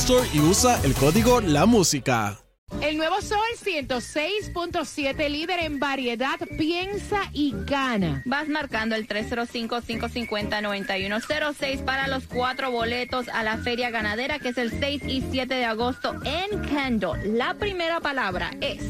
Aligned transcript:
Store 0.00 0.26
y 0.32 0.40
usa 0.40 0.80
el 0.82 0.94
código 0.94 1.42
La 1.42 1.66
Música. 1.66 2.38
El 2.80 2.96
nuevo 2.96 3.20
Sol 3.20 3.36
106.7, 3.62 5.28
líder 5.28 5.60
en 5.60 5.78
variedad, 5.78 6.38
piensa 6.56 7.24
y 7.34 7.52
gana. 7.66 8.22
Vas 8.24 8.48
marcando 8.48 8.94
el 8.94 9.06
305-550-9106 9.06 11.84
para 11.84 12.08
los 12.08 12.24
cuatro 12.24 12.70
boletos 12.70 13.28
a 13.28 13.42
la 13.42 13.58
feria 13.58 13.90
ganadera 13.90 14.38
que 14.38 14.48
es 14.48 14.56
el 14.56 14.70
6 14.70 15.02
y 15.06 15.22
7 15.30 15.54
de 15.54 15.66
agosto 15.66 16.14
en 16.24 16.62
Kendall. 16.62 17.36
La 17.36 17.52
primera 17.52 18.00
palabra 18.00 18.52
es 18.62 18.82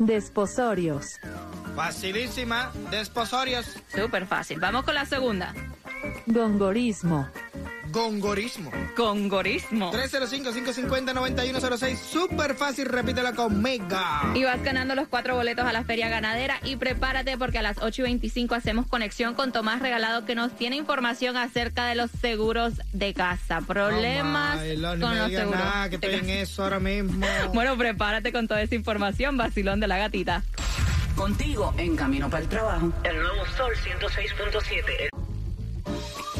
Desposorios. 0.00 1.20
Facilísima, 1.76 2.72
desposorios, 2.90 3.66
súper 3.94 4.26
fácil. 4.26 4.58
Vamos 4.58 4.84
con 4.84 4.96
la 4.96 5.06
segunda. 5.06 5.54
Gongorismo. 6.26 7.28
gongorismo. 7.90 8.70
Congorismo. 8.96 9.92
305-550-9106, 9.92 11.96
súper 11.96 12.54
fácil, 12.56 12.86
repítelo 12.86 13.32
conmigo. 13.34 13.86
Y 14.34 14.42
vas 14.44 14.60
ganando 14.64 14.94
los 14.96 15.06
cuatro 15.08 15.36
boletos 15.36 15.64
a 15.64 15.72
la 15.72 15.84
feria 15.84 16.08
ganadera 16.08 16.58
y 16.64 16.74
prepárate 16.76 17.38
porque 17.38 17.58
a 17.58 17.62
las 17.62 17.78
8 17.80 18.02
y 18.02 18.04
25 18.04 18.54
hacemos 18.56 18.86
conexión 18.86 19.34
con 19.34 19.52
Tomás 19.52 19.80
Regalado 19.80 20.24
que 20.24 20.34
nos 20.34 20.56
tiene 20.56 20.74
información 20.76 21.36
acerca 21.36 21.86
de 21.86 21.94
los 21.94 22.10
seguros 22.10 22.74
de 22.92 23.14
casa. 23.14 23.60
Problemas 23.60 24.58
Ay, 24.58 24.76
Loni, 24.76 25.00
con 25.00 25.10
me 25.10 25.16
los 25.18 25.30
seguros. 25.30 25.60
nada, 25.60 25.88
que 25.88 25.94
estoy 25.96 26.14
en 26.14 26.30
eso 26.30 26.64
ahora 26.64 26.80
mismo. 26.80 27.24
Bueno, 27.54 27.76
prepárate 27.76 28.32
con 28.32 28.48
toda 28.48 28.60
esa 28.62 28.74
información, 28.74 29.36
vacilón 29.36 29.78
de 29.78 29.86
la 29.86 29.98
gatita. 29.98 30.42
Contigo 31.14 31.72
en 31.78 31.94
camino 31.94 32.28
para 32.28 32.42
el 32.42 32.48
trabajo. 32.48 32.92
El 33.04 33.16
nuevo 33.16 33.46
Sol 33.56 33.72
106.7. 33.76 35.23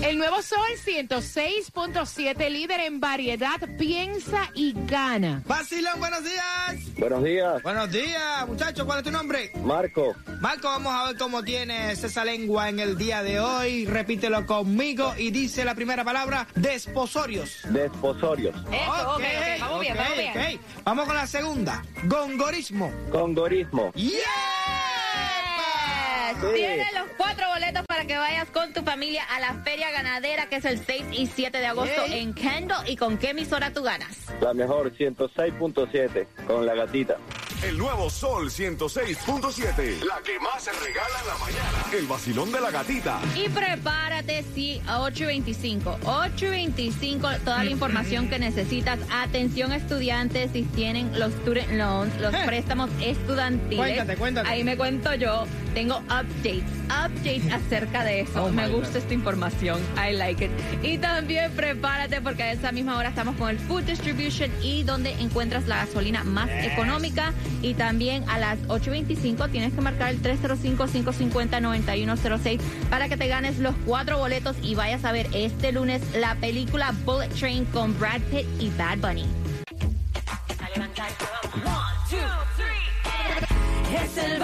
El 0.04 0.18
nuevo 0.18 0.42
Sol 0.42 0.58
106.7, 0.84 2.50
líder 2.50 2.80
en 2.80 3.00
variedad, 3.00 3.58
piensa 3.78 4.50
y 4.54 4.74
gana. 4.86 5.42
Vacilón, 5.46 5.98
buenos 5.98 6.22
días. 6.22 6.98
Buenos 6.98 7.24
días, 7.24 7.62
Buenos 7.62 7.90
días, 7.90 8.46
muchachos, 8.46 8.84
¿cuál 8.84 8.98
es 8.98 9.04
tu 9.04 9.10
nombre? 9.10 9.50
Marco. 9.64 10.14
Marco, 10.42 10.68
vamos 10.68 10.92
a 10.92 11.06
ver 11.06 11.16
cómo 11.16 11.42
tienes 11.42 12.04
esa 12.04 12.22
lengua 12.22 12.68
en 12.68 12.80
el 12.80 12.98
día 12.98 13.22
de 13.22 13.40
hoy. 13.40 13.86
Repítelo 13.86 14.44
conmigo 14.44 15.14
y 15.16 15.30
dice 15.30 15.64
la 15.64 15.74
primera 15.74 16.04
palabra, 16.04 16.48
desposorios. 16.54 17.60
Desposorios. 17.70 18.54
Eso, 18.70 19.14
ok, 19.14 19.22
ok, 19.22 19.60
vamos 19.60 19.80
bien, 19.80 19.94
ok, 19.94 19.98
vamos 19.98 20.18
bien. 20.18 20.54
ok. 20.56 20.60
Vamos 20.84 21.06
con 21.06 21.16
la 21.16 21.26
segunda, 21.26 21.82
gongorismo. 22.04 22.92
Congorismo. 23.10 23.90
¡Yeah! 23.94 24.18
Yes. 26.34 26.54
Tienes 26.54 26.92
los 26.94 27.08
cuatro 27.16 27.48
boletos 27.48 27.86
para 27.86 27.93
que 28.06 28.16
vayas 28.18 28.48
con 28.50 28.72
tu 28.72 28.82
familia 28.82 29.24
a 29.24 29.40
la 29.40 29.54
feria 29.62 29.90
ganadera 29.90 30.46
que 30.48 30.56
es 30.56 30.64
el 30.64 30.78
6 30.84 31.04
y 31.12 31.26
7 31.26 31.58
de 31.58 31.66
agosto 31.66 32.02
en 32.06 32.34
Kendall. 32.34 32.88
¿Y 32.88 32.96
con 32.96 33.18
qué 33.18 33.30
emisora 33.30 33.72
tú 33.72 33.82
ganas? 33.82 34.16
La 34.40 34.52
mejor 34.54 34.92
106.7 34.92 36.26
con 36.46 36.66
la 36.66 36.74
gatita. 36.74 37.16
El 37.62 37.78
nuevo 37.78 38.10
Sol 38.10 38.50
106.7. 38.50 40.04
La 40.04 40.20
que 40.22 40.38
más 40.38 40.62
se 40.64 40.72
regala 40.72 41.18
en 41.22 41.26
la 41.28 41.38
mañana. 41.38 41.84
El 41.92 42.06
vacilón 42.06 42.52
de 42.52 42.60
la 42.60 42.70
gatita. 42.70 43.20
Y 43.34 43.48
prepárate, 43.48 44.44
sí, 44.54 44.82
a 44.86 44.98
8.25. 45.00 45.98
8.25, 46.00 47.38
toda 47.40 47.64
la 47.64 47.70
información 47.70 48.28
que 48.28 48.38
necesitas. 48.38 48.98
Atención, 49.10 49.72
estudiantes, 49.72 50.50
si 50.52 50.62
tienen 50.62 51.18
los 51.18 51.32
student 51.32 51.70
loans, 51.72 52.14
los 52.20 52.34
Eh. 52.34 52.42
préstamos 52.44 52.90
estudiantiles. 53.00 53.78
Cuéntate, 53.78 54.16
cuéntate. 54.16 54.48
Ahí 54.48 54.62
me 54.64 54.76
cuento 54.76 55.14
yo. 55.14 55.46
Tengo 55.74 55.98
updates, 55.98 56.64
updates 56.86 57.52
acerca 57.52 58.02
de 58.04 58.20
eso. 58.20 58.44
Oh, 58.44 58.50
me 58.50 58.68
gusta 58.68 58.90
God. 58.90 58.98
esta 58.98 59.14
información. 59.14 59.80
I 59.96 60.12
like 60.14 60.44
it. 60.44 60.52
Y 60.82 60.98
también 60.98 61.50
prepárate 61.52 62.20
porque 62.20 62.44
a 62.44 62.52
esa 62.52 62.70
misma 62.70 62.96
hora 62.96 63.08
estamos 63.08 63.34
con 63.36 63.50
el 63.50 63.58
Food 63.58 63.82
Distribution 63.82 64.52
y 64.62 64.84
donde 64.84 65.10
encuentras 65.20 65.66
la 65.66 65.84
gasolina 65.84 66.22
más 66.22 66.48
económica. 66.48 67.32
Y 67.60 67.74
también 67.74 68.22
a 68.28 68.38
las 68.38 68.60
8.25 68.68 69.50
tienes 69.50 69.72
que 69.72 69.80
marcar 69.80 70.10
el 70.10 70.22
305-550-9106 70.22 72.60
para 72.88 73.08
que 73.08 73.16
te 73.16 73.26
ganes 73.26 73.58
los 73.58 73.74
cuatro 73.84 74.18
boletos 74.18 74.54
y 74.62 74.76
vayas 74.76 75.04
a 75.04 75.10
ver 75.12 75.26
este 75.32 75.72
lunes 75.72 76.02
la 76.14 76.36
película 76.36 76.94
Bullet 77.04 77.30
Train 77.30 77.64
con 77.66 77.98
Brad 77.98 78.20
Pitt 78.30 78.46
y 78.60 78.70
Bad 78.78 78.98
Bunny. 78.98 79.26
Es 83.94 84.18
el 84.18 84.40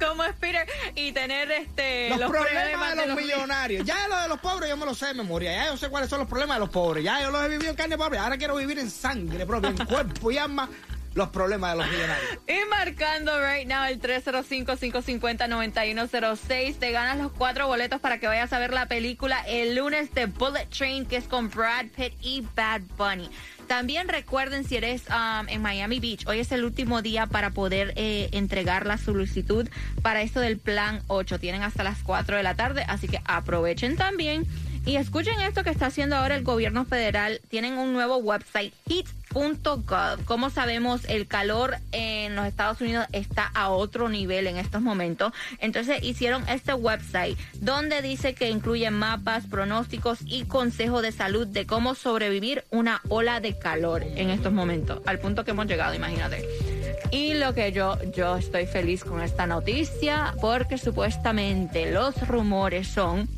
¿Cómo 0.00 0.24
es 0.24 0.34
Peter? 0.34 0.66
Y 0.96 1.12
tener 1.12 1.50
este 1.52 2.10
Los, 2.10 2.28
problemas, 2.30 2.96
de 2.96 3.06
los, 3.06 3.16
mi- 3.16 3.22
millonarios. 3.22 3.86
Ya 3.86 4.08
lo 4.08 4.18
de 4.18 4.28
los 4.28 4.40
pobres 4.40 4.68
yo 4.68 4.76
me 4.76 4.84
lo 4.84 4.94
sé 4.96 5.06
de 5.06 5.14
memoria. 5.14 5.52
Ya 5.52 5.66
yo 5.70 5.76
sé 5.76 5.88
cuáles 5.88 6.10
son 6.10 6.18
los 6.18 6.28
problemas 6.28 6.56
de 6.56 6.60
los 6.60 6.70
pobres. 6.70 7.04
Ya 7.04 7.22
yo 7.22 7.30
los 7.30 7.44
he 7.44 7.48
vivido 7.48 7.70
en 7.70 7.76
carne 7.76 7.96
propia. 7.96 8.24
Ahora 8.24 8.36
quiero 8.36 8.56
vivir 8.56 8.80
en 8.80 8.90
sangre 8.90 9.46
propia, 9.46 9.70
en 9.70 9.76
cuerpo 9.86 10.32
y 10.32 10.38
alma. 10.38 10.68
Los 11.14 11.28
problemas 11.28 11.72
de 11.72 11.78
los 11.78 11.90
millonarios. 11.90 12.38
Y 12.46 12.58
marcando 12.70 13.32
right 13.40 13.66
now 13.68 13.84
el 13.84 14.00
305-550-9106, 14.00 16.78
te 16.78 16.92
ganas 16.92 17.18
los 17.18 17.32
cuatro 17.32 17.66
boletos 17.66 18.00
para 18.00 18.18
que 18.18 18.26
vayas 18.26 18.52
a 18.52 18.58
ver 18.58 18.72
la 18.72 18.86
película 18.86 19.42
el 19.46 19.74
lunes 19.74 20.12
de 20.14 20.26
Bullet 20.26 20.66
Train, 20.66 21.06
que 21.06 21.16
es 21.16 21.28
con 21.28 21.50
Brad 21.50 21.86
Pitt 21.96 22.14
y 22.20 22.46
Bad 22.54 22.82
Bunny. 22.96 23.30
También 23.66 24.08
recuerden 24.08 24.64
si 24.64 24.76
eres 24.76 25.04
um, 25.08 25.48
en 25.48 25.62
Miami 25.62 26.00
Beach, 26.00 26.26
hoy 26.26 26.40
es 26.40 26.52
el 26.52 26.64
último 26.64 27.00
día 27.00 27.26
para 27.26 27.50
poder 27.50 27.94
eh, 27.96 28.28
entregar 28.32 28.86
la 28.86 28.98
solicitud 28.98 29.68
para 30.02 30.20
esto 30.22 30.40
del 30.40 30.58
plan 30.58 31.02
8. 31.06 31.38
Tienen 31.38 31.62
hasta 31.62 31.82
las 31.82 32.02
4 32.02 32.36
de 32.36 32.42
la 32.42 32.54
tarde, 32.54 32.84
así 32.86 33.08
que 33.08 33.20
aprovechen 33.24 33.96
también. 33.96 34.46
Y 34.84 34.96
escuchen 34.96 35.40
esto 35.40 35.62
que 35.62 35.70
está 35.70 35.86
haciendo 35.86 36.16
ahora 36.16 36.34
el 36.34 36.42
gobierno 36.42 36.84
federal. 36.84 37.40
Tienen 37.48 37.78
un 37.78 37.92
nuevo 37.92 38.16
website, 38.16 38.74
heat.gov. 38.88 40.24
Como 40.24 40.50
sabemos, 40.50 41.04
el 41.04 41.28
calor 41.28 41.76
en 41.92 42.34
los 42.34 42.46
Estados 42.46 42.80
Unidos 42.80 43.06
está 43.12 43.46
a 43.54 43.70
otro 43.70 44.08
nivel 44.08 44.48
en 44.48 44.56
estos 44.56 44.82
momentos. 44.82 45.32
Entonces 45.60 46.02
hicieron 46.02 46.48
este 46.48 46.74
website 46.74 47.38
donde 47.60 48.02
dice 48.02 48.34
que 48.34 48.50
incluye 48.50 48.90
mapas, 48.90 49.46
pronósticos 49.46 50.18
y 50.26 50.46
consejos 50.46 51.02
de 51.02 51.12
salud 51.12 51.46
de 51.46 51.64
cómo 51.64 51.94
sobrevivir 51.94 52.64
una 52.70 53.02
ola 53.08 53.38
de 53.38 53.56
calor 53.56 54.02
en 54.02 54.30
estos 54.30 54.52
momentos. 54.52 55.00
Al 55.06 55.20
punto 55.20 55.44
que 55.44 55.52
hemos 55.52 55.66
llegado, 55.66 55.94
imagínate. 55.94 56.44
Y 57.12 57.34
lo 57.34 57.54
que 57.54 57.70
yo, 57.72 57.98
yo 58.16 58.36
estoy 58.36 58.66
feliz 58.66 59.04
con 59.04 59.20
esta 59.20 59.46
noticia 59.46 60.34
porque 60.40 60.78
supuestamente 60.78 61.92
los 61.92 62.26
rumores 62.26 62.88
son 62.88 63.28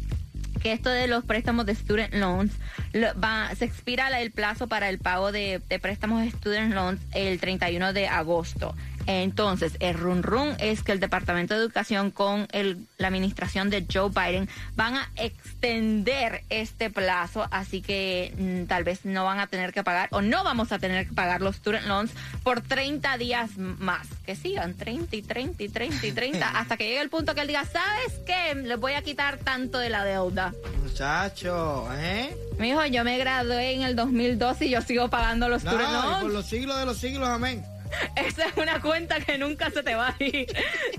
que 0.64 0.72
esto 0.72 0.88
de 0.88 1.06
los 1.08 1.24
préstamos 1.26 1.66
de 1.66 1.74
student 1.74 2.14
loans 2.14 2.50
lo- 2.94 3.14
va, 3.20 3.54
se 3.54 3.66
expira 3.66 4.08
el 4.20 4.30
plazo 4.30 4.66
para 4.66 4.88
el 4.88 4.98
pago 4.98 5.30
de, 5.30 5.60
de 5.68 5.78
préstamos 5.78 6.22
de 6.22 6.30
student 6.30 6.72
loans 6.72 7.00
el 7.12 7.38
31 7.38 7.92
de 7.92 8.08
agosto. 8.08 8.74
Entonces, 9.06 9.76
el 9.80 9.94
run 9.94 10.22
run 10.22 10.54
es 10.58 10.82
que 10.82 10.92
el 10.92 11.00
Departamento 11.00 11.54
de 11.54 11.60
Educación 11.60 12.10
con 12.10 12.46
el, 12.52 12.86
la 12.98 13.08
administración 13.08 13.70
de 13.70 13.86
Joe 13.92 14.10
Biden 14.10 14.48
van 14.76 14.94
a 14.96 15.08
extender 15.16 16.42
este 16.50 16.90
plazo, 16.90 17.46
así 17.50 17.82
que 17.82 18.34
mm, 18.36 18.66
tal 18.66 18.84
vez 18.84 19.04
no 19.04 19.24
van 19.24 19.38
a 19.40 19.46
tener 19.46 19.72
que 19.72 19.82
pagar 19.82 20.08
o 20.12 20.20
no 20.22 20.44
vamos 20.44 20.72
a 20.72 20.78
tener 20.78 21.06
que 21.08 21.12
pagar 21.14 21.40
los 21.40 21.56
student 21.56 21.86
loans 21.86 22.10
por 22.42 22.60
30 22.60 23.16
días 23.18 23.56
más. 23.56 24.06
Que 24.26 24.36
sigan 24.36 24.74
30 24.74 25.16
y 25.16 25.22
30 25.22 25.62
y 25.62 25.68
30 25.68 26.06
y 26.06 26.12
30 26.12 26.48
hasta 26.58 26.76
que 26.76 26.84
llegue 26.84 27.00
el 27.00 27.10
punto 27.10 27.34
que 27.34 27.42
él 27.42 27.46
diga, 27.48 27.64
¿sabes 27.64 28.20
qué? 28.26 28.54
Les 28.54 28.78
voy 28.78 28.92
a 28.94 29.02
quitar 29.02 29.38
tanto 29.38 29.78
de 29.78 29.90
la 29.90 30.04
deuda. 30.04 30.52
Muchacho, 30.82 31.88
¿eh? 31.92 32.36
Mi 32.58 32.70
hijo, 32.70 32.84
yo 32.86 33.04
me 33.04 33.18
gradué 33.18 33.72
en 33.74 33.82
el 33.82 33.96
2012 33.96 34.66
y 34.66 34.70
yo 34.70 34.80
sigo 34.82 35.08
pagando 35.10 35.48
los 35.48 35.64
No, 35.64 35.72
student 35.72 35.90
y 35.90 35.92
loans. 35.92 36.22
por 36.22 36.32
los 36.32 36.46
siglos 36.46 36.78
de 36.78 36.86
los 36.86 36.96
siglos, 36.98 37.28
amén. 37.28 37.64
Esa 38.16 38.46
es 38.46 38.56
una 38.56 38.80
cuenta 38.80 39.20
que 39.20 39.38
nunca 39.38 39.70
se 39.70 39.82
te 39.82 39.94
va 39.94 40.08
a 40.08 40.24
ir. 40.24 40.46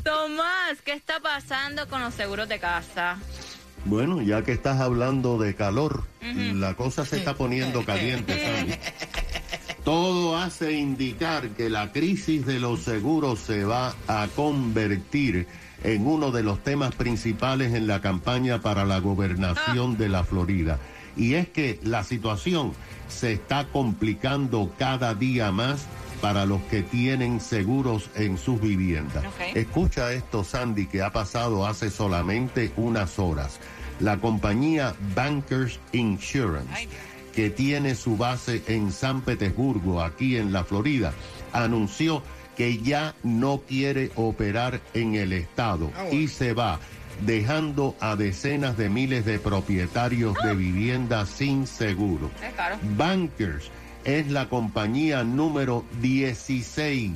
Tomás, 0.03 0.81
¿qué 0.83 0.94
está 0.94 1.19
pasando 1.19 1.88
con 1.88 2.01
los 2.01 2.13
seguros 2.13 2.50
de 2.50 2.59
casa? 2.59 3.18
Bueno, 3.86 4.21
ya 4.21 4.44
que 4.44 4.51
estás 4.51 4.81
hablando 4.81 5.38
de 5.38 5.56
calor, 5.56 6.06
la 6.21 6.74
cosa 6.74 7.06
se 7.06 7.18
está 7.18 7.36
poniendo 7.36 7.86
caliente, 7.86 8.33
Sandy. 8.57 8.74
Todo 9.83 10.36
hace 10.38 10.71
indicar 10.71 11.50
que 11.50 11.69
la 11.69 11.92
crisis 11.92 12.47
de 12.47 12.59
los 12.59 12.81
seguros 12.81 13.39
se 13.39 13.63
va 13.63 13.94
a 14.07 14.27
convertir 14.36 15.48
en 15.83 16.07
uno 16.07 16.31
de 16.31 16.41
los 16.41 16.63
temas 16.63 16.95
principales 16.95 17.75
en 17.75 17.86
la 17.86 18.01
campaña 18.01 18.59
para 18.62 18.86
la 18.86 18.98
gobernación 19.00 19.98
de 19.98 20.09
la 20.09 20.24
Florida. 20.24 20.80
Y 21.15 21.36
es 21.36 21.48
que 21.50 21.80
la 21.83 22.03
situación 22.03 22.74
se 23.07 23.33
está 23.33 23.68
complicando 23.68 24.74
cada 24.80 25.13
día 25.13 25.51
más 25.51 25.86
para 26.21 26.45
los 26.45 26.62
que 26.63 26.83
tienen 26.83 27.39
seguros 27.39 28.09
en 28.15 28.38
sus 28.38 28.59
viviendas. 28.59 29.23
Escucha 29.53 30.13
esto, 30.13 30.44
Sandy, 30.44 30.88
que 30.88 31.01
ha 31.01 31.12
pasado 31.12 31.65
hace 31.65 31.89
solamente 31.89 32.71
unas 32.77 33.19
horas. 33.19 33.59
La 34.00 34.17
compañía 34.17 34.95
Bankers 35.15 35.79
Insurance, 35.94 36.88
que 37.33 37.50
tiene 37.50 37.95
su 37.95 38.17
base 38.17 38.63
en 38.67 38.91
San 38.91 39.21
Petersburgo, 39.21 40.01
aquí 40.01 40.38
en 40.38 40.51
la 40.51 40.63
Florida, 40.63 41.13
anunció 41.53 42.23
que 42.56 42.77
ya 42.77 43.15
no 43.23 43.62
quiere 43.67 44.12
operar 44.15 44.81
en 44.94 45.15
el 45.15 45.33
estado 45.33 45.91
y 46.12 46.27
se 46.27 46.53
va 46.53 46.79
dejando 47.25 47.95
a 48.00 48.15
decenas 48.15 48.77
de 48.77 48.89
miles 48.89 49.25
de 49.25 49.39
propietarios 49.39 50.35
de 50.44 50.56
viviendas 50.56 51.29
sin 51.29 51.67
seguro. 51.67 52.29
Bankers 52.97 53.69
es 54.06 54.31
la 54.31 54.48
compañía 54.50 55.24
número 55.24 55.84
16 56.02 57.12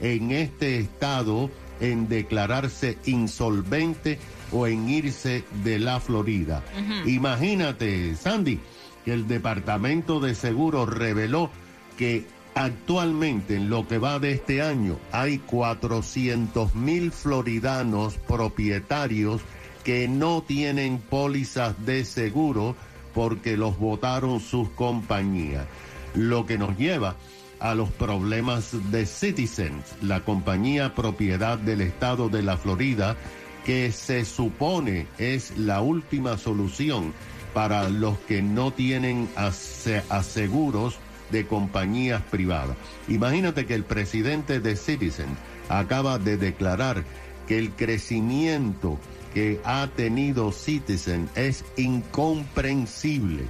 en 0.00 0.30
este 0.32 0.78
estado 0.78 1.50
en 1.80 2.08
declararse 2.08 2.98
insolvente 3.06 4.18
o 4.52 4.66
en 4.66 4.88
irse 4.88 5.44
de 5.64 5.78
la 5.78 6.00
Florida. 6.00 6.62
Imagínate, 7.06 8.14
Sandy, 8.16 8.60
que 9.04 9.12
el 9.12 9.26
Departamento 9.26 10.20
de 10.20 10.34
Seguros 10.34 10.88
reveló 10.88 11.50
que 11.96 12.26
actualmente 12.54 13.56
en 13.56 13.68
lo 13.68 13.86
que 13.88 13.98
va 13.98 14.18
de 14.18 14.32
este 14.32 14.62
año 14.62 14.98
hay 15.12 15.38
400 15.38 16.74
mil 16.74 17.10
floridanos 17.10 18.14
propietarios 18.16 19.40
que 19.82 20.08
no 20.08 20.42
tienen 20.42 20.98
pólizas 20.98 21.84
de 21.84 22.04
seguro 22.04 22.76
porque 23.12 23.56
los 23.56 23.78
votaron 23.78 24.40
sus 24.40 24.68
compañías. 24.70 25.66
Lo 26.14 26.46
que 26.46 26.58
nos 26.58 26.76
lleva 26.78 27.16
a 27.60 27.74
los 27.74 27.90
problemas 27.90 28.90
de 28.90 29.06
Citizens, 29.06 29.94
la 30.02 30.20
compañía 30.24 30.94
propiedad 30.94 31.58
del 31.58 31.80
estado 31.80 32.28
de 32.28 32.42
la 32.42 32.56
Florida, 32.56 33.16
que 33.64 33.90
se 33.92 34.24
supone 34.24 35.06
es 35.18 35.56
la 35.56 35.80
última 35.80 36.36
solución 36.36 37.12
para 37.54 37.88
los 37.88 38.18
que 38.18 38.42
no 38.42 38.72
tienen 38.72 39.28
ase- 39.36 40.02
aseguros 40.10 40.96
de 41.30 41.46
compañías 41.46 42.20
privadas. 42.22 42.76
Imagínate 43.08 43.64
que 43.66 43.74
el 43.74 43.84
presidente 43.84 44.60
de 44.60 44.76
Citizen 44.76 45.28
acaba 45.68 46.18
de 46.18 46.36
declarar 46.36 47.04
que 47.48 47.58
el 47.58 47.70
crecimiento 47.70 48.98
que 49.32 49.60
ha 49.64 49.88
tenido 49.96 50.52
Citizen 50.52 51.28
es 51.34 51.64
incomprensible 51.76 53.44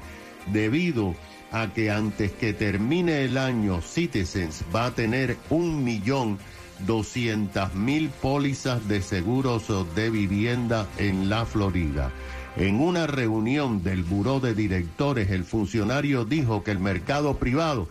debido 0.52 1.10
a 1.10 1.14
que 1.74 1.90
antes 1.90 2.30
que 2.32 2.52
termine 2.52 3.24
el 3.24 3.38
año 3.38 3.80
Citizens 3.80 4.64
va 4.74 4.86
a 4.86 4.94
tener 4.94 5.36
un 5.50 5.84
millón 5.84 6.38
doscientas 6.80 7.76
mil 7.76 8.10
pólizas 8.10 8.88
de 8.88 9.00
seguros 9.00 9.68
de 9.94 10.10
vivienda 10.10 10.88
en 10.98 11.28
la 11.28 11.46
Florida. 11.46 12.10
En 12.56 12.80
una 12.80 13.06
reunión 13.06 13.84
del 13.84 14.02
buró 14.02 14.40
de 14.40 14.54
directores, 14.54 15.30
el 15.30 15.44
funcionario 15.44 16.24
dijo 16.24 16.64
que 16.64 16.72
el 16.72 16.80
mercado 16.80 17.38
privado 17.38 17.88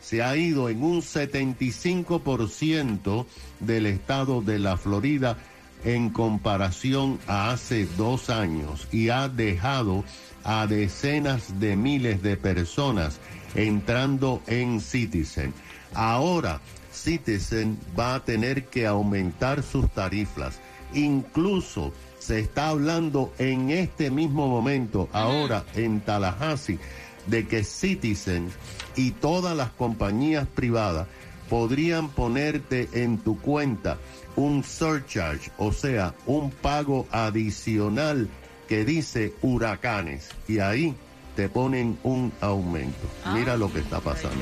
se 0.00 0.24
ha 0.24 0.36
ido 0.36 0.68
en 0.68 0.82
un 0.82 1.00
75% 1.00 3.26
del 3.60 3.86
estado 3.86 4.42
de 4.42 4.58
la 4.58 4.76
Florida 4.76 5.38
en 5.84 6.10
comparación 6.10 7.20
a 7.28 7.52
hace 7.52 7.86
dos 7.96 8.28
años 8.28 8.88
y 8.90 9.10
ha 9.10 9.28
dejado 9.28 10.02
a 10.44 10.66
decenas 10.66 11.58
de 11.58 11.76
miles 11.76 12.22
de 12.22 12.36
personas 12.36 13.18
entrando 13.54 14.42
en 14.46 14.80
Citizen. 14.80 15.52
Ahora 15.94 16.60
Citizen 16.92 17.78
va 17.98 18.14
a 18.14 18.24
tener 18.24 18.66
que 18.66 18.86
aumentar 18.86 19.62
sus 19.62 19.90
tarifas. 19.90 20.60
Incluso 20.92 21.92
se 22.18 22.40
está 22.40 22.68
hablando 22.68 23.32
en 23.38 23.70
este 23.70 24.10
mismo 24.10 24.48
momento, 24.48 25.08
ahora 25.12 25.64
en 25.74 26.00
Tallahassee, 26.00 26.78
de 27.26 27.46
que 27.46 27.64
Citizen 27.64 28.50
y 28.96 29.10
todas 29.10 29.56
las 29.56 29.70
compañías 29.70 30.46
privadas 30.46 31.06
podrían 31.50 32.08
ponerte 32.08 32.88
en 32.92 33.18
tu 33.18 33.38
cuenta 33.40 33.98
un 34.36 34.64
surcharge, 34.64 35.50
o 35.58 35.72
sea, 35.72 36.14
un 36.26 36.50
pago 36.50 37.06
adicional 37.10 38.28
que 38.74 38.84
dice 38.84 39.32
huracanes 39.40 40.30
y 40.48 40.58
ahí 40.58 40.96
te 41.36 41.48
ponen 41.48 41.96
un 42.02 42.32
aumento. 42.40 43.06
Mira 43.32 43.56
lo 43.56 43.72
que 43.72 43.78
está 43.78 44.00
pasando. 44.00 44.34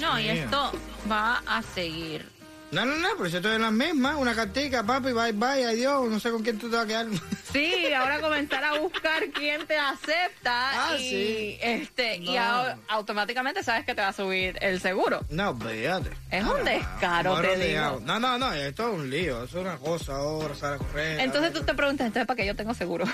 no, 0.00 0.20
y 0.20 0.28
esto 0.28 0.72
va 1.10 1.42
a 1.46 1.62
seguir. 1.62 2.28
No, 2.72 2.84
no, 2.86 2.94
no, 2.98 3.08
pero 3.16 3.28
yo 3.28 3.38
estoy 3.38 3.56
en 3.56 3.62
las 3.62 3.72
mismas. 3.72 4.14
Una 4.16 4.32
cartica, 4.32 4.84
papi, 4.84 5.10
bye, 5.12 5.32
bye, 5.32 5.64
adiós. 5.66 6.08
No 6.08 6.20
sé 6.20 6.30
con 6.30 6.42
quién 6.44 6.56
tú 6.56 6.70
te 6.70 6.76
vas 6.76 6.84
a 6.84 6.88
quedar. 6.88 7.06
Sí, 7.52 7.92
ahora 7.92 8.20
comenzar 8.20 8.62
a 8.62 8.78
buscar 8.78 9.24
quién 9.34 9.66
te 9.66 9.76
acepta 9.76 10.90
Ah, 10.92 10.96
y 10.96 11.00
sí. 11.00 11.58
este 11.60 12.14
y 12.18 12.26
No. 12.26 12.32
au- 12.40 12.76
automáticamente 12.86 13.64
sabes 13.64 13.84
que 13.84 13.92
te 13.92 14.00
va 14.02 14.08
a 14.08 14.12
subir 14.12 14.56
el 14.60 14.80
seguro. 14.80 15.24
No, 15.30 15.58
fíjate. 15.58 16.10
Es 16.30 16.44
un 16.44 16.64
descaro, 16.64 17.34
Ahora 17.34 17.48
te 17.54 17.66
digo. 17.70 18.00
No, 18.04 18.20
no, 18.20 18.38
no, 18.38 18.52
esto 18.52 18.88
es 18.92 18.94
un 19.00 19.10
lío. 19.10 19.42
Es 19.42 19.54
una 19.54 19.78
cosa 19.78 20.12
ahora, 20.14 20.54
sale 20.54 20.76
a 20.76 20.78
correr. 20.78 21.18
Entonces 21.22 21.52
tú 21.52 21.62
te 21.64 21.74
preguntas, 21.74 22.06
entonces 22.06 22.24
¿para 22.28 22.36
qué 22.36 22.46
yo 22.46 22.54
tengo 22.54 22.72
seguro? 22.72 23.04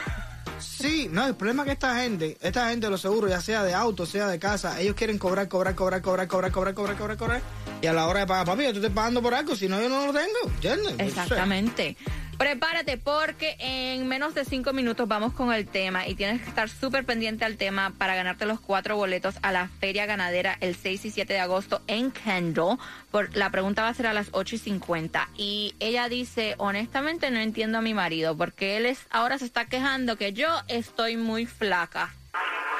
Sí, 0.58 1.08
no, 1.10 1.26
el 1.26 1.34
problema 1.34 1.62
es 1.62 1.66
que 1.66 1.72
esta 1.72 2.00
gente, 2.00 2.36
esta 2.40 2.70
gente 2.70 2.86
de 2.86 2.90
los 2.90 3.00
seguros, 3.00 3.30
ya 3.30 3.40
sea 3.40 3.62
de 3.62 3.74
auto, 3.74 4.06
sea 4.06 4.28
de 4.28 4.38
casa, 4.38 4.80
ellos 4.80 4.94
quieren 4.94 5.18
cobrar, 5.18 5.48
cobrar, 5.48 5.74
cobrar, 5.74 6.02
cobrar, 6.02 6.28
cobrar, 6.28 6.52
cobrar, 6.52 6.74
cobrar, 6.74 6.96
cobrar, 6.96 7.16
cobrar. 7.16 7.42
Y 7.82 7.86
a 7.86 7.92
la 7.92 8.06
hora 8.06 8.20
de 8.20 8.26
pagar, 8.26 8.46
papi, 8.46 8.64
yo 8.64 8.70
te 8.70 8.78
estoy 8.78 8.90
pagando 8.90 9.22
por 9.22 9.34
algo, 9.34 9.54
si 9.54 9.68
no, 9.68 9.80
yo 9.80 9.88
no 9.88 10.06
lo 10.06 10.12
tengo. 10.12 10.52
Exactamente. 10.98 11.96
Prepárate 12.38 12.98
porque 12.98 13.56
en 13.58 14.06
menos 14.08 14.34
de 14.34 14.44
cinco 14.44 14.74
minutos 14.74 15.08
vamos 15.08 15.32
con 15.32 15.54
el 15.54 15.66
tema 15.66 16.06
y 16.06 16.14
tienes 16.14 16.42
que 16.42 16.48
estar 16.48 16.68
súper 16.68 17.06
pendiente 17.06 17.46
al 17.46 17.56
tema 17.56 17.94
para 17.96 18.14
ganarte 18.14 18.44
los 18.44 18.60
cuatro 18.60 18.94
boletos 18.94 19.36
a 19.40 19.52
la 19.52 19.68
Feria 19.80 20.04
Ganadera 20.04 20.58
el 20.60 20.76
6 20.76 21.06
y 21.06 21.10
7 21.10 21.32
de 21.32 21.40
agosto 21.40 21.80
en 21.86 22.10
Kendall. 22.10 22.78
Por, 23.10 23.34
la 23.34 23.50
pregunta 23.50 23.82
va 23.82 23.88
a 23.88 23.94
ser 23.94 24.06
a 24.06 24.12
las 24.12 24.28
8 24.32 24.56
y 24.56 24.58
50 24.58 25.28
y 25.36 25.74
ella 25.80 26.10
dice, 26.10 26.54
honestamente 26.58 27.30
no 27.30 27.38
entiendo 27.38 27.78
a 27.78 27.80
mi 27.82 27.94
marido 27.94 28.36
porque 28.36 28.76
él 28.76 28.84
es 28.84 28.98
ahora 29.10 29.38
se 29.38 29.46
está 29.46 29.64
quejando 29.64 30.16
que 30.16 30.34
yo 30.34 30.48
estoy 30.68 31.16
muy 31.16 31.46
flaca. 31.46 32.14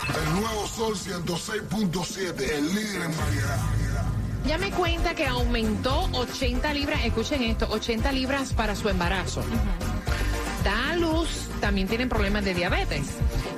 El 0.09 0.41
nuevo 0.41 0.67
Sol 0.69 0.95
106.7, 0.95 2.41
el 2.51 2.75
líder 2.75 3.03
en 3.03 3.17
variedad. 3.17 3.86
Ya 4.47 4.59
me 4.59 4.71
cuenta 4.71 5.15
que 5.15 5.27
aumentó 5.27 6.09
80 6.13 6.73
libras, 6.73 7.05
escuchen 7.05 7.43
esto, 7.43 7.67
80 7.69 8.13
libras 8.13 8.53
para 8.53 8.77
su 8.77 8.89
embarazo. 8.89 9.43
Da 10.63 10.91
a 10.91 10.97
luz, 10.97 11.49
también 11.61 11.89
tiene 11.89 12.07
problemas 12.07 12.45
de 12.45 12.55
diabetes. 12.55 13.07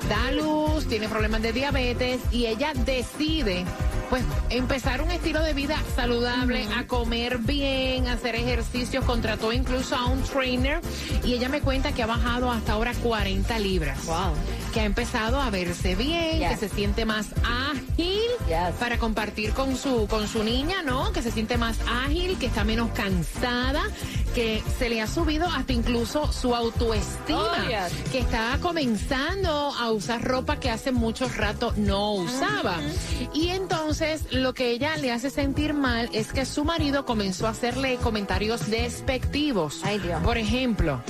Da 0.08 0.28
a 0.28 0.32
luz, 0.32 0.86
tiene 0.86 1.08
problemas 1.08 1.42
de 1.42 1.52
diabetes 1.52 2.20
y 2.32 2.46
ella 2.46 2.72
decide 2.74 3.66
pues 4.08 4.24
empezar 4.48 5.02
un 5.02 5.10
estilo 5.10 5.42
de 5.42 5.52
vida 5.52 5.76
saludable, 5.94 6.66
a 6.74 6.86
comer 6.86 7.38
bien, 7.38 8.08
a 8.08 8.14
hacer 8.14 8.36
ejercicios, 8.36 9.04
contrató 9.04 9.52
incluso 9.52 9.94
a 9.94 10.06
un 10.06 10.22
trainer 10.22 10.80
y 11.24 11.34
ella 11.34 11.50
me 11.50 11.60
cuenta 11.60 11.92
que 11.92 12.02
ha 12.02 12.06
bajado 12.06 12.50
hasta 12.50 12.72
ahora 12.72 12.94
40 12.94 13.58
libras. 13.58 14.06
Wow. 14.06 14.32
Que 14.72 14.80
ha 14.80 14.84
empezado 14.84 15.40
a 15.40 15.50
verse 15.50 15.94
bien, 15.96 16.38
Yes. 16.40 16.50
que 16.50 16.68
se 16.68 16.74
siente 16.74 17.04
más 17.04 17.28
ágil 17.44 18.20
Yes. 18.46 18.74
para 18.78 18.98
compartir 18.98 19.52
con 19.52 19.76
su 19.76 20.06
con 20.06 20.28
su 20.28 20.44
niña, 20.44 20.82
¿no? 20.82 21.12
Que 21.12 21.22
se 21.22 21.30
siente 21.30 21.56
más 21.56 21.78
ágil, 22.06 22.38
que 22.38 22.46
está 22.46 22.64
menos 22.64 22.90
cansada, 22.90 23.82
que 24.34 24.62
se 24.78 24.88
le 24.88 25.00
ha 25.00 25.06
subido 25.06 25.46
hasta 25.48 25.72
incluso 25.72 26.30
su 26.32 26.54
autoestima, 26.54 27.64
Oh, 27.64 27.68
yes. 27.68 28.10
que 28.12 28.18
está 28.20 28.58
comenzando 28.60 29.50
a 29.50 29.90
usar 29.90 30.22
ropa 30.22 30.60
que 30.60 30.70
hace 30.70 30.92
mucho 30.92 31.28
rato 31.28 31.72
no 31.76 32.12
usaba. 32.12 32.76
Y 33.34 33.48
entonces 33.48 34.22
lo 34.32 34.54
que 34.54 34.70
ella 34.70 34.96
le 34.98 35.10
hace 35.12 35.30
sentir 35.30 35.74
mal 35.74 36.08
es 36.12 36.32
que 36.32 36.44
su 36.44 36.64
marido 36.64 37.04
comenzó 37.04 37.46
a 37.46 37.50
hacerle 37.50 37.96
comentarios 37.96 38.68
despectivos. 38.70 39.80
Ay, 39.82 39.98
Dios. 39.98 40.22
Por 40.22 40.38
ejemplo, 40.38 41.00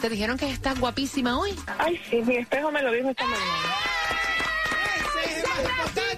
¿Te 0.00 0.08
dijeron 0.10 0.36
que 0.38 0.50
estás 0.50 0.78
guapísima 0.80 1.38
hoy? 1.38 1.50
Ay, 1.78 2.00
sí, 2.10 2.16
mi 2.22 2.36
espejo 2.36 2.70
me 2.72 2.82
lo 2.82 2.90
dijo 2.92 3.10
esta 3.10 3.24
mañana. 3.30 3.76
Ese 4.96 5.30
es 5.30 5.36
el 5.36 5.42
más 5.42 5.60
importante. 5.60 6.09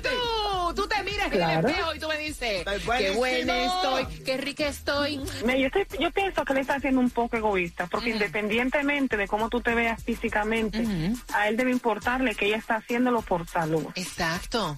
Miras 1.30 1.48
Claro. 1.48 1.52
en 1.60 1.64
el 1.64 1.70
espejo 1.70 1.94
y 1.94 1.98
tú 1.98 2.08
me 2.08 2.18
dices, 2.18 2.64
qué 2.98 3.10
buena 3.12 3.64
estoy, 3.64 4.06
qué 4.24 4.36
rica 4.36 4.66
estoy. 4.66 5.16
Yo, 5.16 5.66
estoy- 5.66 5.86
yo 5.98 6.10
pienso 6.10 6.44
que 6.44 6.52
él 6.52 6.58
está 6.60 6.80
siendo 6.80 7.00
un 7.00 7.10
poco 7.10 7.36
egoísta, 7.36 7.86
porque 7.86 8.10
independientemente 8.10 9.16
de 9.16 9.28
cómo 9.28 9.48
tú 9.48 9.60
te 9.60 9.74
veas 9.74 10.02
físicamente, 10.02 10.84
a 11.32 11.48
él 11.48 11.56
debe 11.56 11.70
importarle 11.70 12.34
que 12.34 12.46
ella 12.46 12.56
está 12.56 12.76
haciéndolo 12.76 13.22
por 13.22 13.46
salud. 13.46 13.86
Exacto. 13.94 14.76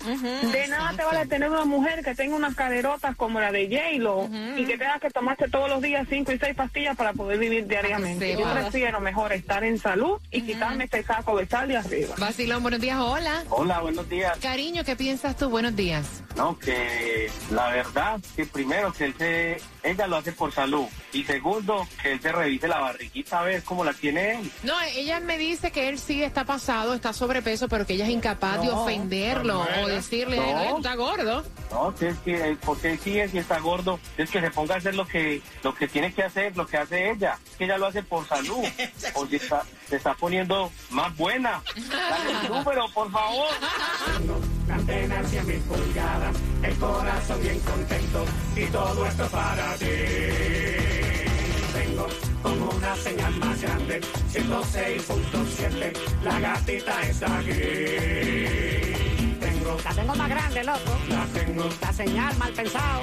De 0.53 0.69
nada 0.69 0.93
te 0.97 1.05
vale 1.05 1.27
tener 1.27 1.51
una 1.51 1.65
mujer 1.65 2.03
que 2.05 2.15
tenga 2.15 2.37
unas 2.37 2.55
caderotas 2.55 3.17
como 3.17 3.41
la 3.41 3.51
de 3.53 3.67
J-Lo 3.69 4.29
y 4.57 4.65
que 4.67 4.79
tenga 4.79 4.99
que 5.01 5.11
tomarse 5.11 5.49
todos 5.49 5.69
los 5.69 5.81
días 5.83 6.07
cinco 6.09 6.33
y 6.33 6.39
seis 6.39 6.55
pastillas 6.55 6.97
para 6.97 7.13
poder 7.13 7.39
vivir 7.39 7.67
diariamente. 7.67 8.35
Sí, 8.35 8.41
Yo 8.41 8.53
prefiero 8.53 9.01
mejor 9.01 9.33
estar 9.33 9.65
en 9.65 9.79
salud 9.79 10.21
y 10.31 10.43
quitarme 10.43 10.85
este 10.85 11.03
saco 11.03 11.37
de 11.39 11.47
sal 11.47 11.69
de 11.69 11.77
arriba. 11.77 12.15
Vacilón, 12.19 12.63
buenos 12.63 12.81
días. 12.81 12.99
Hola. 13.01 13.45
Hola, 13.51 13.81
buenos 13.81 14.09
días. 14.09 14.39
Cariño, 14.41 14.85
¿qué 14.85 14.97
piensas 14.97 15.37
tú? 15.37 15.49
Buenos 15.49 15.75
días. 15.77 16.23
No, 16.37 16.59
que 16.59 17.31
la 17.51 17.69
verdad, 17.71 18.21
que 18.35 18.45
primero 18.47 18.93
que 18.93 19.05
él 19.07 19.15
se, 19.17 19.61
ella 19.85 20.07
lo 20.09 20.17
hace 20.17 20.33
por 20.33 20.53
salud 20.53 20.87
y 21.13 21.23
segundo 21.25 21.87
que 22.03 22.13
él 22.13 22.21
se 22.21 22.33
revise 22.33 22.67
la 22.67 22.81
barriguita 22.81 23.39
a 23.41 23.45
ver 23.45 23.63
cómo 23.63 23.85
la 23.85 23.93
tiene 23.93 24.33
él. 24.41 24.51
No, 24.65 24.75
ella 24.97 25.21
me 25.21 25.39
dice 25.39 25.71
que 25.71 25.89
él 25.89 25.99
sí 25.99 26.23
está 26.25 26.45
pasado, 26.45 26.93
está 26.95 27.13
sobrepeso, 27.13 27.69
pero 27.69 27.87
que 27.87 27.95
ella 27.95 28.05
es 28.07 28.11
incapaz 28.11 28.61
de 28.61 28.71
ofenderlo 28.71 29.65
o 29.83 29.87
decirle, 29.87 30.37
no. 30.39 30.43
"Ay, 30.43 30.55
no, 30.55 30.71
tú 30.73 30.77
estás 30.79 30.97
gordo. 30.97 31.45
No, 31.71 31.95
que 31.95 32.09
es 32.09 32.19
que, 32.19 32.57
porque 32.65 32.91
él 32.93 32.99
sí 33.03 33.19
es 33.19 33.33
y 33.33 33.39
está 33.39 33.59
gordo, 33.61 34.01
es 34.19 34.29
que 34.31 34.41
se 34.41 34.51
ponga 34.51 34.75
a 34.75 34.79
hacer 34.79 34.95
lo 34.97 35.07
que, 35.07 35.41
lo 35.63 35.75
que 35.75 35.87
tiene 35.87 36.13
que 36.13 36.25
hacer, 36.25 36.57
lo 36.57 36.67
que 36.67 36.79
hace 36.79 37.11
ella, 37.11 37.39
que 37.59 37.65
ella 37.65 37.79
lo 37.79 37.87
hace 37.87 38.03
por 38.03 38.27
salud, 38.27 38.65
o 39.15 39.27
se 39.27 39.37
está, 39.37 39.63
se 39.89 39.97
está 39.97 40.15
poniendo 40.15 40.71
más 40.91 41.17
buena. 41.17 41.63
Dale 41.89 42.31
el 42.43 42.49
número, 42.49 42.89
por 42.93 43.11
favor. 43.13 43.49
La 44.69 44.75
antena 44.77 45.23
100 45.25 45.47
mil 45.47 45.59
pulgadas, 45.61 46.37
el 46.63 46.75
corazón 46.77 47.43
bien 47.43 47.59
contento 47.61 48.25
y 48.57 48.65
todo 48.67 49.07
esto 49.07 49.27
para 49.29 49.75
ti. 49.75 49.87
Tengo 51.75 52.07
como 52.43 52.71
una 52.71 52.97
señal 52.97 53.35
más 53.37 53.61
grande, 53.61 54.01
106.7, 54.33 55.93
la 56.23 56.41
gatita 56.41 57.03
está 57.03 57.39
aquí. 57.39 57.51
Tengo, 59.41 59.77
La 59.85 59.95
tengo 59.95 60.15
más 60.15 60.29
grande, 60.31 60.65
loco. 60.65 60.99
la 61.09 61.27
tengo, 61.27 61.69
La 61.81 61.93
señal 61.93 62.37
mal 62.39 62.53
pensado. 62.53 63.01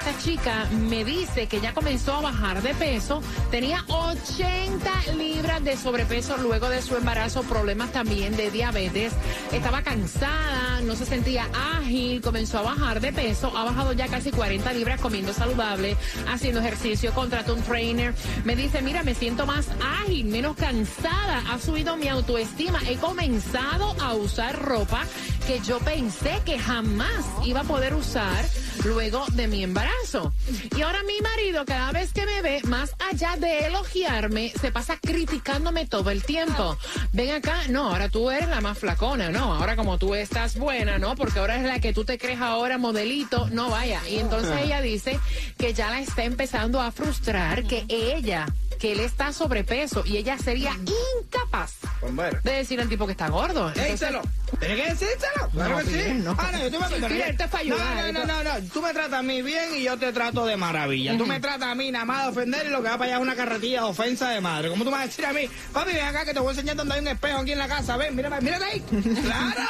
Esta 0.00 0.18
chica 0.18 0.66
me 0.88 1.04
dice 1.04 1.46
que 1.46 1.60
ya 1.60 1.74
comenzó 1.74 2.14
a 2.14 2.20
bajar 2.22 2.62
de 2.62 2.72
peso, 2.72 3.20
tenía 3.50 3.84
80 3.86 5.12
libras 5.18 5.62
de 5.62 5.76
sobrepeso 5.76 6.38
luego 6.38 6.70
de 6.70 6.80
su 6.80 6.96
embarazo, 6.96 7.42
problemas 7.42 7.92
también 7.92 8.34
de 8.34 8.50
diabetes, 8.50 9.12
estaba 9.52 9.82
cansada, 9.82 10.80
no 10.84 10.96
se 10.96 11.04
sentía 11.04 11.50
ágil, 11.76 12.22
comenzó 12.22 12.60
a 12.60 12.62
bajar 12.62 13.02
de 13.02 13.12
peso, 13.12 13.54
ha 13.54 13.64
bajado 13.64 13.92
ya 13.92 14.08
casi 14.08 14.30
40 14.30 14.72
libras 14.72 15.02
comiendo 15.02 15.34
saludable, 15.34 15.98
haciendo 16.26 16.60
ejercicio, 16.60 17.12
contrató 17.12 17.54
un 17.54 17.62
trainer, 17.62 18.14
me 18.44 18.56
dice, 18.56 18.80
mira, 18.80 19.02
me 19.02 19.14
siento 19.14 19.44
más 19.44 19.68
ágil, 20.02 20.24
menos 20.28 20.56
cansada, 20.56 21.42
ha 21.50 21.58
subido 21.58 21.98
mi 21.98 22.08
autoestima, 22.08 22.80
he 22.88 22.96
comenzado 22.96 23.94
a 24.00 24.14
usar 24.14 24.58
ropa 24.62 25.04
que 25.46 25.60
yo 25.60 25.78
pensé 25.80 26.40
que 26.46 26.58
jamás 26.58 27.26
iba 27.44 27.60
a 27.60 27.64
poder 27.64 27.94
usar 27.94 28.46
luego 28.84 29.24
de 29.32 29.48
mi 29.48 29.62
embarazo. 29.62 30.32
Y 30.76 30.82
ahora 30.82 31.02
mi 31.02 31.20
marido, 31.20 31.64
cada 31.64 31.92
vez 31.92 32.12
que 32.12 32.26
me 32.26 32.42
ve, 32.42 32.60
más 32.64 32.94
allá 33.10 33.36
de 33.38 33.66
elogiarme, 33.66 34.52
se 34.60 34.72
pasa 34.72 34.98
criticándome 35.00 35.86
todo 35.86 36.10
el 36.10 36.22
tiempo. 36.22 36.76
Ven 37.12 37.30
acá, 37.32 37.68
no, 37.68 37.88
ahora 37.88 38.08
tú 38.08 38.30
eres 38.30 38.48
la 38.48 38.60
más 38.60 38.78
flacona, 38.78 39.30
no, 39.30 39.54
ahora 39.54 39.76
como 39.76 39.98
tú 39.98 40.14
estás 40.14 40.56
buena, 40.56 40.98
no, 40.98 41.16
porque 41.16 41.38
ahora 41.38 41.56
es 41.56 41.64
la 41.64 41.80
que 41.80 41.92
tú 41.92 42.04
te 42.04 42.18
crees 42.18 42.40
ahora 42.40 42.78
modelito, 42.78 43.48
no 43.50 43.70
vaya. 43.70 44.00
Y 44.08 44.16
entonces 44.16 44.52
ella 44.62 44.80
dice 44.80 45.18
que 45.58 45.74
ya 45.74 45.90
la 45.90 46.00
está 46.00 46.24
empezando 46.24 46.80
a 46.80 46.90
frustrar, 46.90 47.64
que 47.64 47.84
ella 47.88 48.46
que 48.80 48.92
él 48.92 49.00
está 49.00 49.32
sobrepeso 49.34 50.04
y 50.06 50.16
ella 50.16 50.38
sería 50.38 50.72
incapaz 51.20 51.74
de 52.42 52.50
decir 52.50 52.80
al 52.80 52.88
tipo 52.88 53.04
que 53.04 53.12
está 53.12 53.28
gordo. 53.28 53.68
Entonces-. 53.68 54.08
Tienes 54.60 54.76
que 54.84 54.90
decírselo. 54.90 55.48
Claro 55.52 55.78
que 55.78 55.84
sí. 55.84 56.12
no. 56.22 56.36
Ah, 56.38 56.50
no, 56.52 56.58
yo 56.58 56.70
te 56.70 56.76
voy 56.76 56.86
a 56.86 57.08
mira, 57.08 57.26
esto 57.28 57.44
es 57.44 57.50
para 57.50 57.62
ayudar, 57.62 58.12
No, 58.12 58.12
no, 58.12 58.26
no, 58.26 58.44
no, 58.44 58.60
no. 58.60 58.68
Tú 58.72 58.82
me 58.82 58.92
tratas 58.92 59.14
a 59.14 59.22
mí 59.22 59.40
bien 59.42 59.74
y 59.74 59.84
yo 59.84 59.96
te 59.96 60.12
trato 60.12 60.44
de 60.44 60.56
maravilla. 60.56 61.16
Tú 61.16 61.26
me 61.26 61.40
tratas 61.40 61.68
a 61.68 61.74
mí 61.74 61.90
nada 61.90 62.04
más 62.04 62.24
de 62.24 62.30
ofender 62.30 62.66
y 62.66 62.68
lo 62.68 62.82
que 62.82 62.88
va 62.88 62.98
para 62.98 63.04
allá 63.06 63.16
es 63.16 63.22
una 63.22 63.34
carretilla 63.34 63.80
de 63.80 63.86
ofensa 63.88 64.28
de 64.28 64.40
madre. 64.40 64.68
¿Cómo 64.68 64.84
tú 64.84 64.90
me 64.90 64.96
vas 64.96 65.04
a 65.04 65.06
decir 65.06 65.24
a 65.24 65.32
mí? 65.32 65.48
Papi, 65.72 65.92
ven 65.92 66.04
acá 66.04 66.24
que 66.24 66.34
te 66.34 66.40
voy 66.40 66.48
a 66.48 66.50
enseñar 66.50 66.76
dónde 66.76 66.94
hay 66.94 67.00
un 67.00 67.08
espejo 67.08 67.38
aquí 67.38 67.52
en 67.52 67.58
la 67.58 67.68
casa. 67.68 67.96
Ven, 67.96 68.14
mírame, 68.14 68.40
mírate 68.40 68.64
ahí. 68.64 68.84
Claro. 69.30 69.60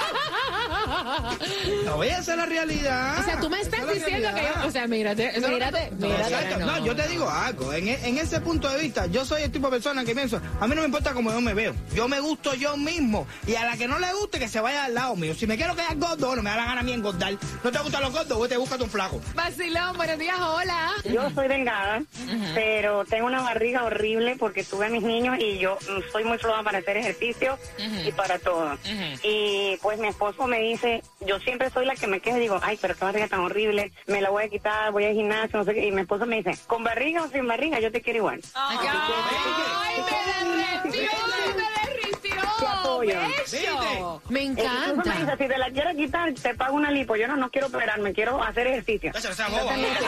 No 1.84 1.96
voy 1.96 2.08
a 2.08 2.18
hacer 2.18 2.36
la 2.36 2.46
realidad. 2.46 3.18
O 3.20 3.24
sea, 3.24 3.40
tú 3.40 3.50
me 3.50 3.60
estás 3.60 3.80
es 3.80 3.94
diciendo 3.94 4.28
que 4.34 4.42
yo, 4.42 4.68
o 4.68 4.70
sea, 4.70 4.86
mírate, 4.86 5.32
mírate. 5.40 5.90
Exacto. 6.00 6.58
No, 6.60 6.84
yo 6.84 6.94
te 6.96 7.08
digo 7.08 7.28
algo. 7.28 7.72
En, 7.72 7.88
en 7.88 8.18
ese 8.18 8.40
punto 8.40 8.68
de 8.68 8.80
vista, 8.80 9.06
yo 9.06 9.24
soy 9.24 9.42
el 9.42 9.50
tipo 9.50 9.68
de 9.68 9.72
persona 9.72 10.04
que 10.04 10.14
pienso, 10.14 10.40
a 10.60 10.66
mí 10.66 10.74
no 10.74 10.82
me 10.82 10.86
importa 10.86 11.12
cómo 11.12 11.30
yo 11.30 11.40
me 11.40 11.54
veo. 11.54 11.74
Yo 11.94 12.08
me 12.08 12.20
gusto 12.20 12.54
yo 12.54 12.76
mismo. 12.76 13.26
Y 13.46 13.54
a 13.54 13.64
la 13.64 13.76
que 13.76 13.88
no 13.88 13.98
le 13.98 14.12
guste, 14.14 14.38
que 14.38 14.48
se 14.48 14.60
vaya 14.60 14.84
al 14.84 14.94
lado 14.94 15.16
mío. 15.16 15.34
Si 15.34 15.46
me 15.46 15.56
quiero 15.56 15.74
quedar 15.74 15.96
gordo, 15.96 16.36
no 16.36 16.42
me 16.42 16.50
da 16.50 16.56
la 16.56 16.64
gana 16.66 16.80
a 16.80 16.84
mí 16.84 16.92
engordar. 16.92 17.34
No 17.62 17.70
te 17.72 17.78
gustan 17.78 18.02
los 18.02 18.12
gordos, 18.12 18.40
vete, 18.40 18.56
búscate 18.56 18.82
un 18.84 18.90
flaco. 18.90 19.20
Vacilón, 19.34 19.96
buenos 19.96 20.18
días, 20.18 20.36
hola. 20.38 20.92
Yo 21.04 21.30
soy 21.30 21.48
delgada, 21.48 22.02
pero 22.54 23.04
tengo 23.04 23.26
una 23.26 23.42
barriga 23.42 23.84
horrible 23.84 24.36
porque 24.38 24.64
tuve 24.64 24.86
a 24.86 24.88
mis 24.88 25.02
niños 25.02 25.38
y 25.38 25.58
yo 25.58 25.76
mm, 25.82 26.12
soy 26.12 26.24
muy 26.24 26.38
floja 26.38 26.62
para 26.62 26.78
hacer 26.78 26.96
ejercicio 26.96 27.58
y 28.06 28.12
para 28.12 28.38
todo. 28.38 28.76
Y 29.22 29.76
pues 29.82 29.98
mi 29.98 30.08
esposo 30.08 30.46
me 30.46 30.60
dice, 30.70 31.02
yo 31.20 31.38
siempre 31.40 31.70
soy 31.70 31.86
la 31.86 31.94
que 31.94 32.06
me 32.06 32.20
queja 32.20 32.38
y 32.38 32.40
digo, 32.40 32.58
ay, 32.62 32.78
pero 32.80 32.94
qué 32.96 33.04
barriga 33.04 33.28
tan 33.28 33.40
horrible, 33.40 33.92
me 34.06 34.20
la 34.20 34.30
voy 34.30 34.44
a 34.44 34.48
quitar, 34.48 34.90
voy 34.92 35.04
al 35.04 35.14
gimnasio, 35.14 35.58
no 35.58 35.64
sé 35.64 35.74
qué. 35.74 35.86
Y 35.86 35.92
mi 35.92 36.02
esposo 36.02 36.26
me 36.26 36.42
dice, 36.42 36.56
con 36.66 36.82
barriga 36.84 37.22
o 37.22 37.28
sin 37.28 37.46
barriga, 37.46 37.78
yo 37.80 37.90
te 37.92 38.00
quiero 38.02 38.18
igual. 38.18 38.40
Ay, 38.54 38.78
me 41.56 41.62
derritió, 41.80 42.34
me 42.60 42.66
apoyo. 42.68 43.18
Bello. 43.50 44.22
Me 44.28 44.42
encanta. 44.44 45.12
me 45.14 45.20
dice, 45.20 45.32
si 45.38 45.48
te 45.48 45.58
la 45.58 45.70
quieres 45.70 45.96
quitar, 45.96 46.32
te 46.34 46.54
pago 46.54 46.76
una 46.76 46.90
lipo. 46.90 47.16
Yo 47.16 47.26
no, 47.28 47.36
no 47.36 47.50
quiero 47.50 47.66
operarme, 47.68 48.12
quiero 48.12 48.42
hacer 48.42 48.66
ejercicio. 48.68 49.12
Eso, 49.14 49.30
esa 49.30 49.48
boba. 49.48 49.74
Entonces 49.74 49.78
me 49.78 49.88
dice, 49.88 50.04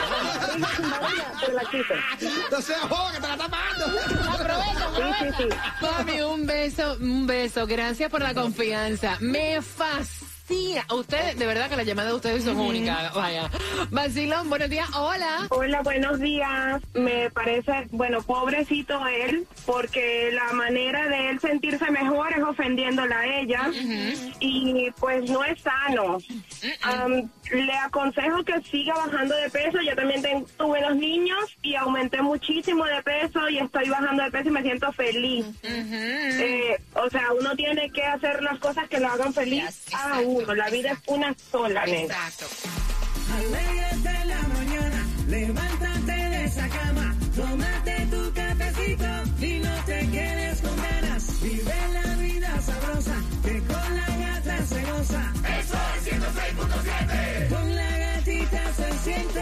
"Con 0.51 0.61
barriga 0.61 0.73
o 0.73 0.81
sin 0.81 0.89
barriga, 0.91 1.31
te 1.45 1.53
la. 1.53 2.43
No 2.51 2.61
seas 2.61 2.89
boba 2.89 3.11
que 3.11 3.19
te 3.19 3.27
la 3.27 3.33
está 3.33 3.49
pagando. 3.49 3.85
Aprovecha, 4.31 4.83
Sí, 4.95 5.01
sí, 5.19 5.43
sí. 5.43 5.49
Mami, 5.81 6.21
un 6.21 6.45
beso, 6.45 6.97
un 6.99 7.27
beso. 7.27 7.67
Gracias 7.67 8.09
por 8.09 8.21
la 8.21 8.33
confianza. 8.33 9.17
Me 9.19 9.61
fascina. 9.61 10.32
Ustedes, 10.47 11.39
de 11.39 11.45
verdad 11.45 11.69
que 11.69 11.75
las 11.77 11.85
llamadas 11.85 12.11
de 12.11 12.15
ustedes 12.17 12.43
son 12.43 12.59
únicas. 12.59 13.13
Vaya. 13.13 13.49
Vacilón, 13.91 14.49
buenos 14.49 14.69
días. 14.69 14.87
Hola. 14.95 15.47
Hola, 15.49 15.81
buenos 15.81 16.19
días. 16.19 16.81
Me 16.93 17.29
parece, 17.31 17.87
bueno, 17.91 18.21
pobrecito 18.21 18.99
él, 19.07 19.47
porque 19.65 20.31
la 20.33 20.51
manera 20.53 21.07
de 21.07 21.29
él 21.29 21.39
sentirse 21.39 21.89
mejor 21.91 22.33
es 22.33 22.43
ofendiéndola 22.43 23.19
a 23.19 23.39
ella 23.39 23.71
y 24.39 24.91
pues 24.99 25.29
no 25.29 25.43
es 25.45 25.61
sano. 25.61 26.17
Am, 26.81 27.29
le 27.51 27.73
aconsejo 27.77 28.43
que 28.43 28.61
siga 28.63 28.93
bajando 28.95 29.35
de 29.35 29.49
peso. 29.49 29.79
Yo 29.81 29.95
también 29.95 30.21
ten- 30.21 30.45
tuve 30.57 30.81
dos 30.81 30.95
niños 30.95 31.52
aumenté 31.83 32.21
muchísimo 32.21 32.85
de 32.85 33.01
peso 33.03 33.47
y 33.49 33.59
estoy 33.59 33.89
bajando 33.89 34.23
de 34.23 34.31
peso 34.31 34.49
y 34.49 34.51
me 34.51 34.61
siento 34.61 34.91
feliz. 34.91 35.45
Eh, 35.63 36.77
o 36.95 37.09
sea, 37.09 37.31
uno 37.39 37.55
tiene 37.55 37.89
que 37.91 38.03
hacer 38.03 38.41
las 38.41 38.59
cosas 38.59 38.87
que 38.89 38.99
lo 38.99 39.07
hagan 39.07 39.33
feliz 39.33 39.83
a 39.93 40.19
uno. 40.19 40.53
La 40.55 40.69
vida 40.69 40.91
es 40.91 40.99
una 41.07 41.35
sola, 41.51 41.85
nena. 41.85 42.15
Alégrate 43.35 44.25
la 44.25 44.41
mañana, 44.47 45.05
levántate 45.27 46.11
de 46.11 46.45
esa 46.45 46.69
cama, 46.69 47.15
tómate 47.35 48.07
tu 48.11 48.33
cafecito 48.33 49.45
y 49.45 49.59
no 49.59 49.85
te 49.85 49.99
quedes 50.11 50.61
con 50.61 50.75
ganas. 50.77 51.41
Vive 51.41 51.73
la 51.93 52.15
vida 52.15 52.61
sabrosa, 52.61 53.15
que 53.43 53.59
con 53.59 53.95
la 53.97 54.17
gata 54.17 54.65
se 54.65 54.81
goza. 54.83 55.33
Eso 55.59 55.77
es 55.97 56.13
106.7. 56.13 57.49
Con 57.49 57.75
la 57.75 57.97
gatita 57.97 58.73
se 58.73 58.97
siente. 58.99 59.41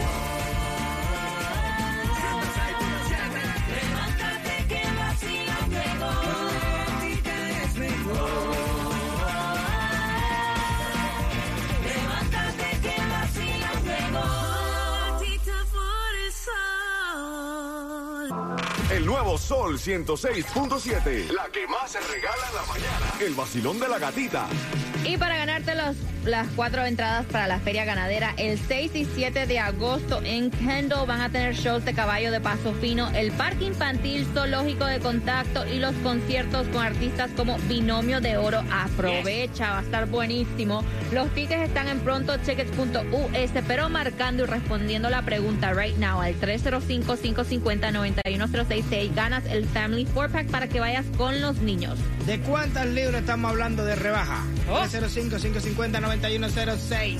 Sol. 19.38 19.78
El 19.86 20.06
nuevo 20.06 20.18
Sol 20.18 20.78
106.7. 20.78 21.32
La 21.32 21.48
que 21.50 21.66
más 21.66 21.90
se 21.90 22.00
regala 22.00 22.48
en 22.48 22.54
la 22.54 22.62
mañana. 22.66 23.06
El 23.20 23.34
vacilón 23.34 23.78
de 23.78 23.88
la 23.88 23.98
gatita. 23.98 24.46
Y 25.04 25.16
para 25.16 25.36
ganarte 25.36 25.74
los, 25.74 25.96
las 26.24 26.46
cuatro 26.54 26.84
entradas 26.84 27.26
para 27.26 27.46
la 27.46 27.58
feria 27.58 27.84
ganadera, 27.84 28.34
el 28.36 28.58
6 28.58 28.92
y 28.94 29.04
7 29.04 29.46
de 29.46 29.58
agosto 29.58 30.20
en 30.24 30.50
Kendall 30.50 31.06
van 31.06 31.20
a 31.20 31.30
tener 31.30 31.54
shows 31.54 31.84
de 31.84 31.94
caballo 31.94 32.30
de 32.30 32.40
paso 32.40 32.72
fino, 32.74 33.10
el 33.10 33.32
parque 33.32 33.64
infantil, 33.64 34.26
zoológico 34.32 34.86
de 34.86 35.00
contacto 35.00 35.66
y 35.66 35.78
los 35.78 35.94
conciertos 35.96 36.66
con 36.68 36.82
artistas 36.82 37.30
como 37.36 37.58
Binomio 37.68 38.20
de 38.20 38.36
Oro. 38.36 38.62
Aprovecha, 38.70 39.70
va 39.70 39.80
a 39.80 39.82
estar 39.82 40.06
buenísimo. 40.06 40.84
Los 41.12 41.28
tickets 41.34 41.62
están 41.62 41.88
en 41.88 41.98
prontotickets.us, 42.00 43.50
pero 43.66 43.88
marcando 43.88 44.44
y 44.44 44.46
respondiendo 44.46 45.10
la 45.10 45.22
pregunta 45.22 45.72
right 45.72 45.96
now 45.96 46.20
al 46.20 46.38
305-550-9106 46.40 49.14
ganas 49.14 49.44
el 49.46 49.64
Family 49.66 50.06
4-Pack 50.14 50.48
para 50.48 50.68
que 50.68 50.80
vayas 50.80 51.06
con 51.16 51.40
los 51.40 51.58
niños. 51.58 51.98
¿De 52.26 52.40
cuántas 52.40 52.86
libras 52.86 53.20
estamos 53.22 53.50
hablando 53.50 53.84
de 53.84 53.96
rebaja? 53.96 54.44
Oh. 54.70 54.84
305-550-9106. 54.84 57.18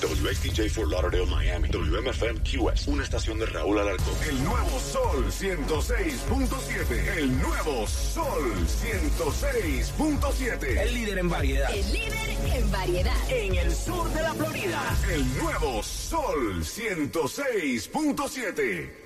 WXTJ 0.00 0.70
for 0.70 0.88
Lauderdale, 0.88 1.26
Miami. 1.26 1.68
WMFM 1.68 2.40
QS. 2.40 2.88
Una 2.88 3.04
estación 3.04 3.38
de 3.38 3.44
Raúl 3.46 3.78
Alarcón. 3.78 4.14
El 4.28 4.42
nuevo 4.44 4.80
Sol 4.80 5.26
106.7. 5.26 7.18
El 7.18 7.38
nuevo 7.38 7.86
Sol 7.86 8.50
106.7. 8.66 10.80
El 10.80 10.94
líder 10.94 11.18
en 11.18 11.28
variedad. 11.28 11.70
El 11.70 11.92
líder 11.92 12.30
en 12.30 12.70
variedad. 12.70 12.72
variedad. 12.72 13.30
En 13.30 13.54
el 13.56 13.74
sur 13.74 14.10
de 14.10 14.22
la 14.22 14.32
Florida. 14.32 14.80
El 15.12 15.36
nuevo 15.36 15.82
Sol 15.82 16.62
106.7. 16.62 18.99